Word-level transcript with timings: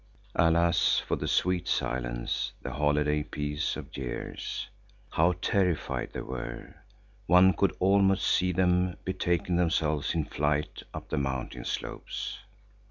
Alas, 0.33 0.97
for 0.97 1.15
the 1.15 1.27
sweet 1.27 1.67
silence, 1.67 2.53
the 2.63 2.71
holiday 2.73 3.21
peace 3.21 3.77
of 3.77 3.95
years! 3.95 4.67
How 5.11 5.33
terrified 5.43 6.13
they 6.13 6.21
were! 6.21 6.73
One 7.27 7.53
could 7.53 7.75
almost 7.77 8.25
see 8.25 8.51
them 8.51 8.97
betaking 9.05 9.57
themselves 9.57 10.15
in 10.15 10.25
flight 10.25 10.81
up 10.91 11.09
the 11.09 11.19
mountain 11.19 11.65
slopes. 11.65 12.39